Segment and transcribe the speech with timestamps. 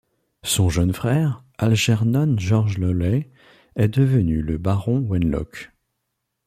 [0.41, 3.29] Son jeune frère, Algernon George Lawley,
[3.75, 5.71] est devenu le baron Wenlock.